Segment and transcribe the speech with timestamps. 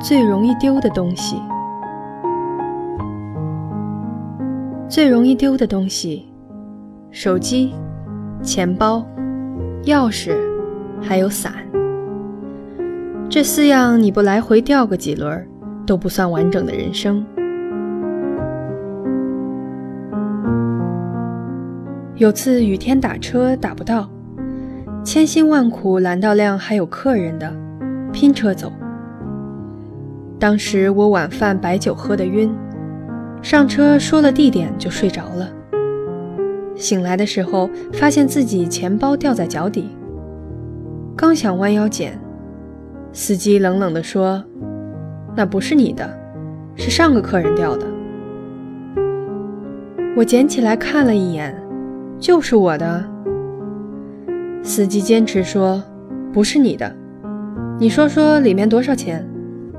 [0.00, 1.40] 最容易丢的东西，
[4.88, 6.32] 最容易丢的东西，
[7.10, 7.74] 手机、
[8.42, 9.06] 钱包、
[9.84, 10.34] 钥匙，
[11.00, 11.52] 还有伞。
[13.28, 15.46] 这四样你不来回掉个几轮，
[15.86, 17.24] 都不算完整的人生。
[22.16, 24.08] 有次雨天打车打不到，
[25.02, 27.50] 千辛万苦拦到辆还有客人的，
[28.12, 28.70] 拼车走。
[30.38, 32.54] 当时我晚饭白酒喝得晕，
[33.42, 35.50] 上车说了地点就睡着了。
[36.76, 39.88] 醒来的时候发现自己钱包掉在脚底，
[41.16, 42.18] 刚想弯腰捡，
[43.12, 44.44] 司机冷冷地说
[45.34, 46.08] ：“那不是你的，
[46.76, 47.86] 是上个客人掉的。”
[50.16, 51.56] 我捡起来看了一眼。
[52.18, 53.02] 就是我的。
[54.62, 55.82] 司机坚持说，
[56.32, 56.94] 不是你的。
[57.78, 59.26] 你说说里面多少钱？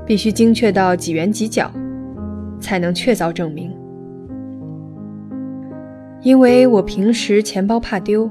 [0.04, 1.70] 必须精确到几元几角，
[2.58, 3.72] 才能确凿证明。
[6.22, 8.28] 因为我平时钱包怕丢，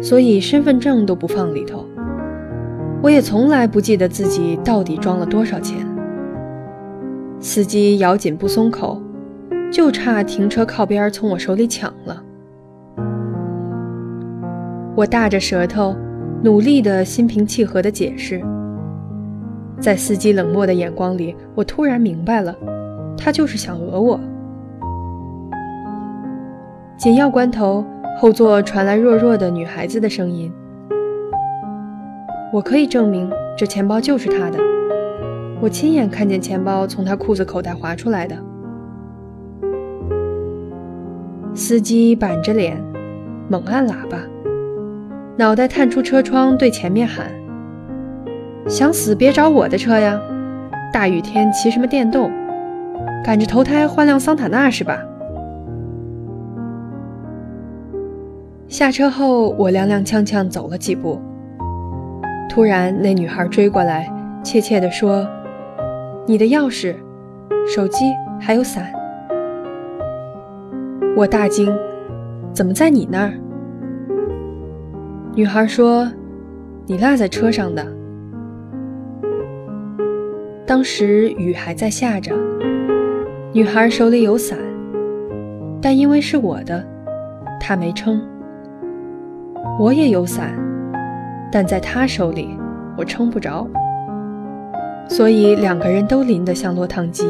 [0.00, 1.84] 所以身份证都不放里头。
[3.02, 5.84] 我也从来不记得自己到底装了多少钱。
[7.40, 9.02] 司机咬紧不松口，
[9.72, 12.22] 就差停车靠边从我手里抢了。
[14.94, 15.96] 我大着舌头，
[16.42, 18.42] 努力的心平气和的解释。
[19.80, 22.54] 在司机冷漠的眼光里，我突然明白了，
[23.16, 24.20] 他就是想讹我。
[26.96, 27.84] 紧要关头，
[28.18, 30.52] 后座传来弱弱的女孩子的声音
[32.52, 34.58] ：“我可以证明，这钱包就是他的。
[35.60, 38.36] 我亲眼看见钱包从他裤子口袋滑出来的。”
[41.54, 42.80] 司机板着脸，
[43.48, 44.18] 猛按喇叭。
[45.36, 47.26] 脑袋探出车窗，对前面喊
[48.68, 50.20] ：“想死别找我的车呀！
[50.92, 52.30] 大雨天骑什么电动？
[53.24, 54.98] 赶着投胎换辆桑塔纳是吧？”
[58.68, 61.18] 下车后，我踉踉跄跄走了几步，
[62.48, 64.12] 突然那女孩追过来，
[64.42, 65.26] 怯怯地说
[66.28, 66.94] ：“你的钥匙、
[67.66, 68.04] 手机
[68.38, 68.92] 还有伞。”
[71.16, 71.74] 我大惊
[72.52, 73.32] ：“怎么在你那儿？”
[75.34, 76.06] 女孩说
[76.86, 77.82] ：“你落在车上的。”
[80.66, 82.34] 当时雨还在下着，
[83.54, 84.58] 女孩手里有伞，
[85.80, 86.84] 但因为是我的，
[87.58, 88.20] 她没撑。
[89.80, 90.54] 我也有伞，
[91.50, 92.50] 但在她手里，
[92.98, 93.66] 我撑不着，
[95.08, 97.24] 所以两个人都淋得像落汤鸡。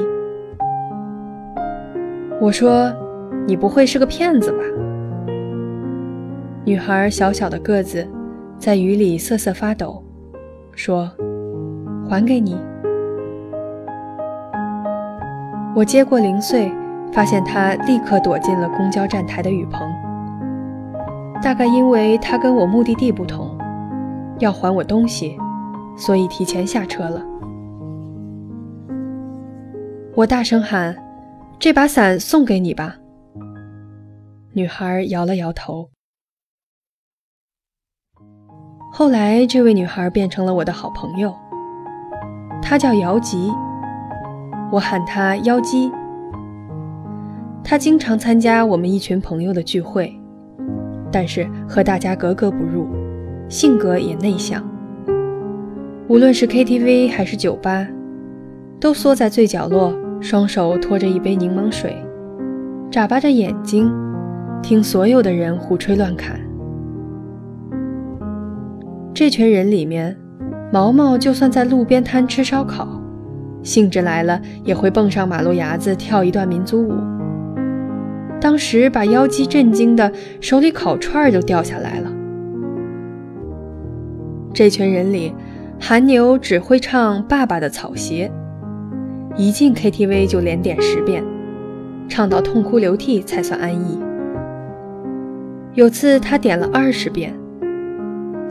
[2.40, 2.92] 我说
[3.46, 4.58] ：“你不会是个骗子吧？”
[6.64, 8.06] 女孩小小的个子，
[8.56, 10.00] 在雨里瑟瑟发抖，
[10.76, 11.10] 说
[12.08, 12.56] ：“还给你。”
[15.74, 16.72] 我接过零碎，
[17.12, 19.92] 发现她立刻躲进了公交站台的雨棚。
[21.42, 23.58] 大概因为她跟我目的地不同，
[24.38, 25.36] 要还我东西，
[25.96, 27.20] 所以提前下车了。
[30.14, 30.94] 我大声喊
[31.58, 32.98] ：“这把伞送给你吧。”
[34.54, 35.88] 女孩摇了摇头。
[38.94, 41.34] 后来，这位女孩变成了我的好朋友。
[42.60, 43.50] 她叫姚吉，
[44.70, 45.90] 我喊她妖姬。
[47.64, 50.14] 她经常参加我们一群朋友的聚会，
[51.10, 52.86] 但是和大家格格不入，
[53.48, 54.62] 性格也内向。
[56.06, 57.88] 无论是 KTV 还是酒吧，
[58.78, 61.96] 都缩在最角落，双手托着一杯柠檬水，
[62.90, 63.90] 眨巴着眼睛，
[64.60, 66.38] 听所有的人胡吹乱侃。
[69.14, 70.16] 这群人里面，
[70.72, 72.88] 毛毛就算在路边摊吃烧烤，
[73.62, 76.94] 兴致来了也会蹦上马路牙子跳一段民族舞。
[78.40, 82.10] 当时把妖姬震惊的，手里烤串都掉下来了。
[84.54, 85.34] 这群人里，
[85.78, 88.32] 韩牛只会唱《爸爸的草鞋》，
[89.36, 91.22] 一进 KTV 就连点十遍，
[92.08, 94.00] 唱到痛哭流涕才算安逸。
[95.74, 97.34] 有次他点了二十遍。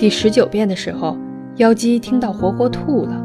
[0.02, 1.16] 第十九遍的时候，
[1.58, 3.24] 妖姬听到活活吐了。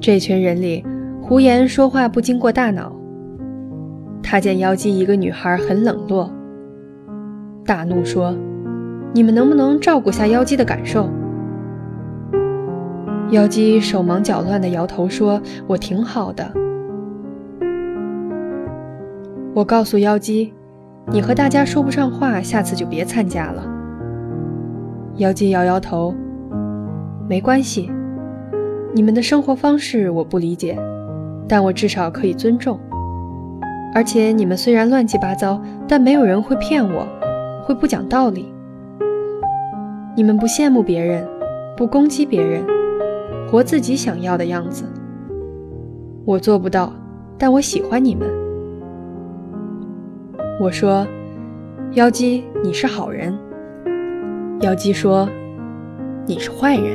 [0.00, 0.84] 这群人里，
[1.22, 2.92] 胡言说话不经过大脑。
[4.20, 6.28] 他见妖姬一个女孩很冷落，
[7.64, 8.36] 大怒说
[9.14, 11.08] ：“你们能不能照顾下妖姬的感受？”
[13.30, 16.52] 妖姬手忙脚乱地摇头说：“我挺好的。”
[19.54, 20.52] 我告诉妖姬
[21.06, 23.64] ：“你和大家说不上话，下次就别参加了。”
[25.16, 26.14] 妖姬摇摇头，
[27.28, 27.90] 没关系。
[28.92, 30.78] 你们的生活方式我不理解，
[31.46, 32.78] 但我至少可以尊重。
[33.94, 37.06] 而且你们虽然乱七八糟，但没有人会骗我，
[37.62, 38.52] 会不讲道理。
[40.16, 41.26] 你们不羡慕别人，
[41.76, 42.64] 不攻击别人，
[43.50, 44.84] 活自己想要的样子。
[46.24, 46.92] 我做不到，
[47.36, 48.28] 但我喜欢你们。
[50.60, 51.06] 我说
[51.94, 53.36] ：“妖姬，你是好人。”
[54.60, 55.26] 妖姬说
[56.28, 56.94] ：“你是坏人。”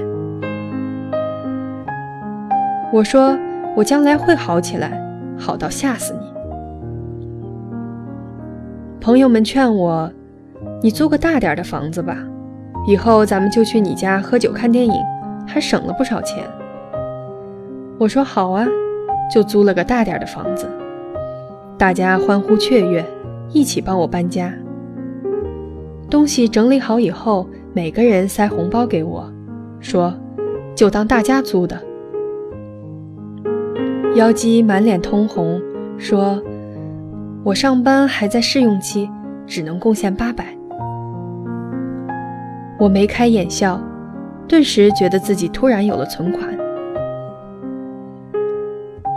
[2.94, 3.36] 我说
[3.76, 5.02] ：“我将来会好起来，
[5.36, 6.20] 好到吓死你。”
[9.02, 10.12] 朋友们劝我
[10.80, 12.16] ：“你租个大点的房子吧，
[12.86, 14.94] 以后咱们就去你家喝酒看电影，
[15.48, 16.44] 还省了不少钱。”
[17.98, 18.68] 我说：“好啊，
[19.34, 20.70] 就租了个大点的房子。”
[21.80, 23.04] 大家欢呼雀跃，
[23.50, 24.54] 一起帮我搬家。
[26.10, 29.28] 东西整理好以后，每个人塞红包给我，
[29.80, 30.14] 说
[30.76, 31.82] ：“就当大家租的。”
[34.16, 35.60] 妖姬满脸通红，
[35.98, 36.42] 说
[37.44, 39.10] ：“我上班还在试用期，
[39.48, 40.46] 只能贡献八百。”
[42.80, 43.82] 我眉开眼笑，
[44.48, 46.56] 顿时觉得自己突然有了存款。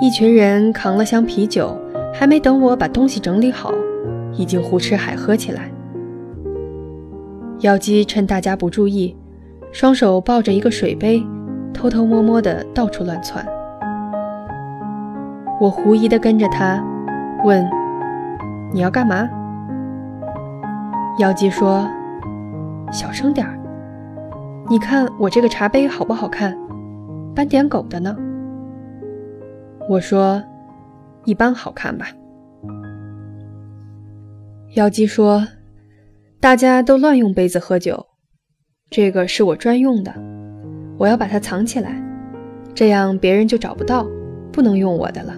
[0.00, 1.76] 一群人扛了箱啤酒，
[2.14, 3.75] 还没等我把东西整理好，
[4.32, 5.70] 已经胡吃海喝起来。
[7.60, 9.16] 妖姬趁大家不注意，
[9.72, 11.20] 双手抱着一个水杯，
[11.75, 13.44] 偷偷摸摸的到处乱窜。
[15.60, 16.81] 我狐疑的跟着他，
[17.44, 17.69] 问
[18.72, 19.28] ：“你要干嘛？”
[21.19, 21.84] 妖姬说
[22.93, 23.58] ：“小声点儿，
[24.70, 26.56] 你看我这个茶杯好不好看？
[27.34, 28.16] 斑点狗的呢。”
[29.90, 30.40] 我说
[31.26, 32.06] ：“一般好看吧。”
[34.76, 35.44] 妖姬说
[36.40, 38.06] ：“大家都乱用杯子喝酒，
[38.90, 40.14] 这个是我专用的，
[40.96, 42.00] 我要把它藏起来，
[42.73, 44.06] 这样别人就找不到，
[44.52, 45.35] 不能用我的了。”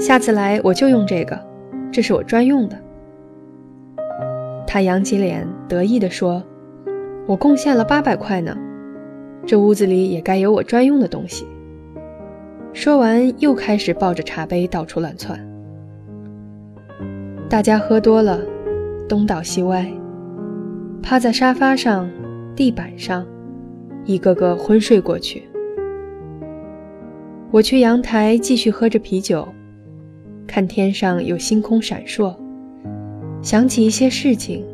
[0.00, 1.38] 下次来我就用这个，
[1.92, 2.78] 这是我专用的。
[4.66, 6.42] 他扬起脸，得意地说
[7.28, 8.56] ：“我贡献了八百块呢，
[9.44, 11.46] 这屋子里也该有我专用的东西。”
[12.72, 15.38] 说完，又开始抱着茶杯到处乱窜。
[17.50, 18.40] 大家喝多了，
[19.10, 19.84] 东倒西歪，
[21.02, 22.08] 趴在沙发上、
[22.54, 23.26] 地板上，
[24.04, 25.42] 一个个昏睡过去。
[27.50, 29.48] 我去阳台继续喝着啤酒。
[30.46, 32.36] 看天上有星空闪烁，
[33.42, 34.64] 想起一些事情，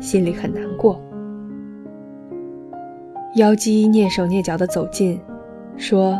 [0.00, 1.00] 心里很难过。
[3.36, 5.20] 妖姬蹑手蹑脚地走近，
[5.76, 6.18] 说：“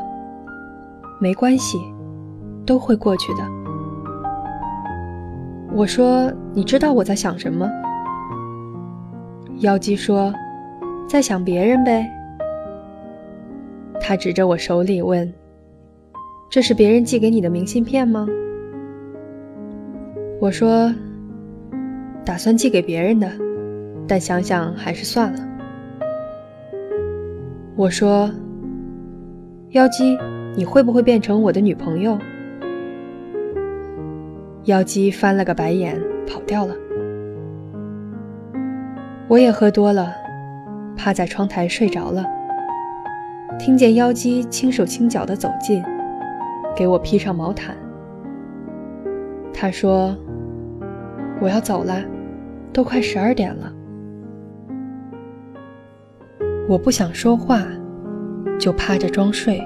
[1.20, 1.76] 没关系，
[2.64, 3.42] 都会过去的。”
[5.74, 7.68] 我说：“你知道我在想什么？”
[9.60, 10.32] 妖姬说
[11.08, 12.06] ：“在想别人呗。”
[13.98, 15.32] 他指着我手里问
[16.50, 18.26] ：“这是别人寄给你的明信片吗？”
[20.40, 20.92] 我说
[22.24, 23.30] ：“打算寄给别人的，
[24.06, 25.48] 但想想还是算了。”
[27.76, 28.30] 我说
[29.70, 30.18] ：“妖姬，
[30.54, 32.18] 你会不会变成我的女朋友？”
[34.64, 36.74] 妖姬翻了个白眼，跑掉了。
[39.28, 40.14] 我也喝多了，
[40.96, 42.24] 趴在窗台睡着了。
[43.58, 45.82] 听见妖姬轻手轻脚地走近，
[46.76, 47.76] 给我披上毛毯。
[49.52, 50.16] 他说。
[51.40, 52.00] 我要走了，
[52.72, 53.72] 都快十二点了。
[56.68, 57.64] 我不想说话，
[58.60, 59.60] 就趴着装睡。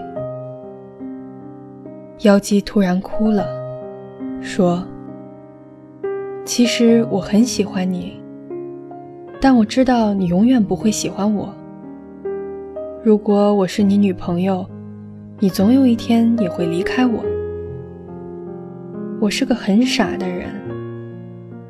[2.20, 3.44] 妖姬突然哭了，
[4.40, 4.86] 说
[6.44, 8.20] ：“其实我很喜欢你，
[9.40, 11.52] 但我知道你永远不会喜欢我。
[13.02, 14.64] 如果我是你女朋友，
[15.38, 17.24] 你总有一天也会离开我。
[19.20, 20.46] 我是个很傻的人。”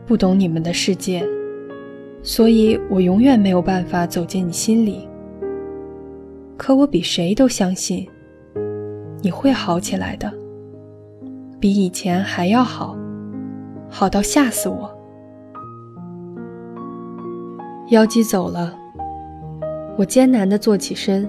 [0.06, 1.26] 不懂你们的世界，
[2.23, 5.08] 所以我永远没有办法走进你心里。
[6.56, 8.06] 可我比谁都相信，
[9.20, 10.32] 你会好起来的，
[11.58, 12.96] 比以前还要好，
[13.88, 14.94] 好到吓死我。
[17.90, 18.76] 妖姬走了，
[19.96, 21.28] 我艰难地坐起身，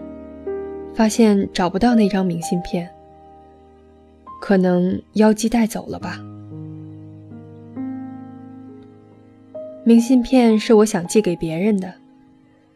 [0.93, 2.89] 发现找不到那张明信片，
[4.41, 6.19] 可能妖姬带走了吧。
[9.84, 11.93] 明信片是我想寄给别人的，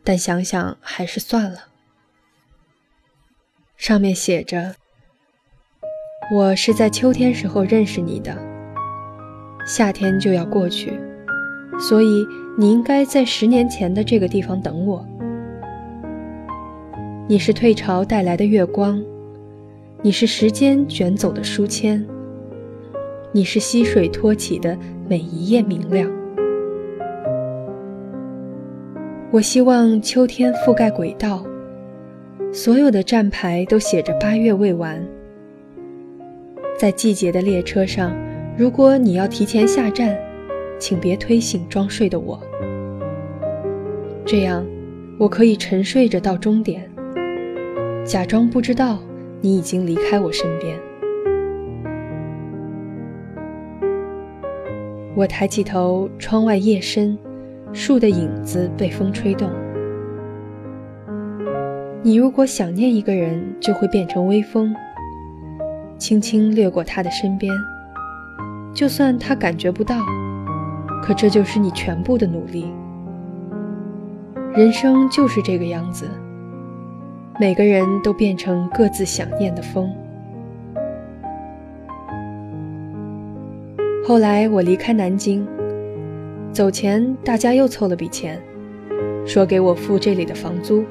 [0.03, 1.67] 但想想还是算了。
[3.75, 4.75] 上面写着
[6.34, 8.34] ：“我是在秋天时候认识你的，
[9.68, 10.98] 夏天就要过去，
[11.78, 12.26] 所以
[12.58, 15.06] 你应该在十年前的这个地方等我。
[17.28, 19.04] 你是退潮带来的月光，
[20.02, 22.02] 你是时间卷走的书签，
[23.34, 24.78] 你是溪水托起的
[25.10, 26.10] 每一页明亮。
[29.32, 31.46] 我希望秋天覆盖轨道，
[32.54, 35.06] 所有的站牌都写着八月未完。
[36.82, 38.12] 在季节的列车上，
[38.58, 40.18] 如果你要提前下站，
[40.80, 42.42] 请别推醒装睡的我，
[44.26, 44.66] 这样
[45.20, 46.90] 我可以沉睡着到终点。
[48.04, 48.98] 假装不知道
[49.42, 50.76] 你已经离开我身边。
[55.14, 57.16] 我抬起头，窗外夜深，
[57.72, 59.52] 树的影子被风吹动。
[62.02, 64.76] 你如果想念一个人，就会变成微风，
[66.01, 67.53] 轻轻掠过他的身边，
[68.74, 69.96] 就算他感觉不到，
[71.03, 72.65] 可这就是你全部的努力。
[74.51, 76.10] 人生就是这个样子。
[77.39, 79.93] 每个人都变成各自想念的风。
[84.03, 85.48] 后来我离开南京，
[86.51, 88.41] 走前大家又凑了笔钱，
[89.24, 90.84] 说给我付这里的房租。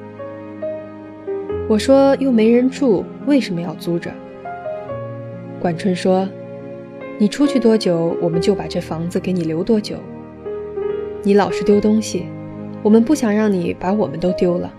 [1.67, 4.09] 我说又没人住，为什么要租着？
[5.61, 6.27] 管春说
[7.19, 9.95] ：“你出去多久，我们就把这房子给你留多久。
[11.21, 12.25] 你老是丢东西，
[12.81, 14.73] 我们不想让你把我们都丢了。”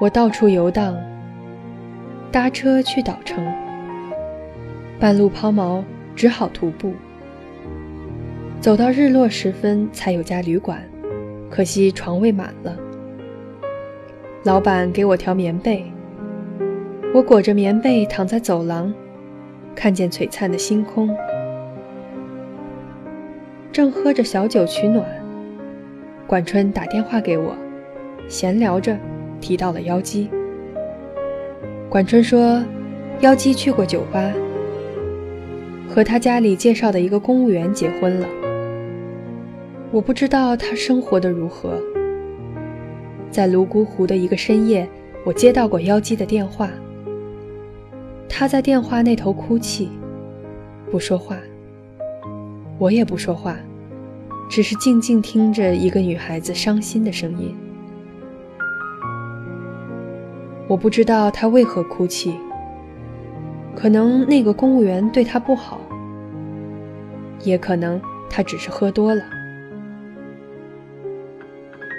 [0.00, 0.96] 我到处游荡，
[2.32, 3.46] 搭车去岛城，
[4.98, 6.94] 半路抛锚，只好徒步。
[8.58, 10.82] 走到日落时分才有家旅馆，
[11.50, 12.74] 可惜床位满了。
[14.44, 15.84] 老板给我条棉被，
[17.14, 18.92] 我裹着棉被躺在走廊，
[19.74, 21.16] 看见璀璨的星空，
[23.72, 25.04] 正喝着小酒取暖。
[26.26, 27.56] 管春打电话给我，
[28.28, 28.96] 闲聊着。
[29.38, 30.30] 提到了妖姬，
[31.90, 32.64] 管春说，
[33.20, 34.32] 妖姬去过酒吧，
[35.88, 38.26] 和他家里介绍的一个公务员结婚了。
[39.92, 41.78] 我不知道他生活的如何。
[43.30, 44.88] 在泸沽湖的一个深夜，
[45.22, 46.70] 我接到过妖姬的电话，
[48.28, 49.90] 他在电话那头哭泣，
[50.90, 51.36] 不说话，
[52.78, 53.56] 我也不说话，
[54.48, 57.56] 只是静静听着一个女孩子伤心的声音。
[60.68, 62.34] 我不知道他为何哭泣，
[63.74, 65.80] 可能那个公务员对他不好，
[67.42, 69.22] 也可能他只是喝多了。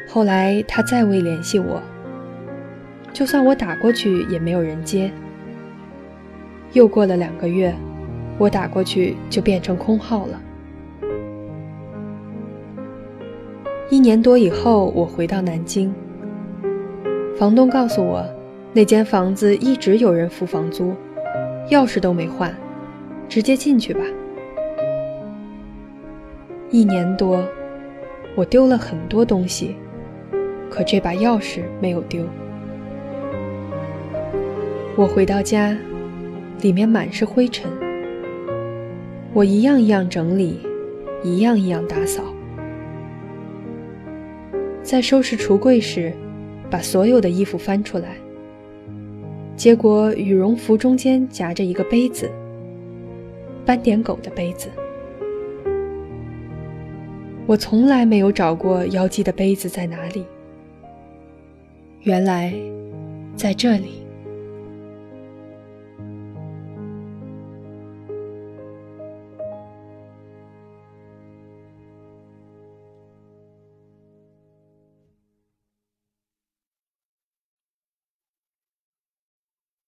[0.10, 1.82] 后来他再未联系我，
[3.14, 5.12] 就算我打过去也没有人接。
[6.74, 7.74] 又过了两个月，
[8.38, 10.42] 我打过去就变成空号了。
[13.90, 15.94] 一年多以后，我回到南京，
[17.38, 18.26] 房东告诉我。
[18.74, 20.94] 那间房子一直有人付房租，
[21.70, 22.54] 钥匙都没换，
[23.28, 24.02] 直接进去吧。
[26.70, 27.44] 一年多，
[28.36, 29.78] 我丢了很多东西，
[30.70, 32.24] 可这把钥匙没有丢。
[34.96, 35.76] 我回到家，
[36.62, 37.70] 里面满是灰尘，
[39.32, 40.60] 我一样一样整理，
[41.24, 42.24] 一样一样打扫。
[44.82, 46.12] 在收拾橱柜时，
[46.70, 48.16] 把所有的衣服翻出来。
[49.56, 52.32] 结果羽绒服中间夹着一个杯子，
[53.64, 54.70] 斑点狗的杯子。
[57.46, 60.26] 我从来没有找过妖姬的杯子在哪里，
[62.02, 62.52] 原来
[63.36, 64.07] 在这里。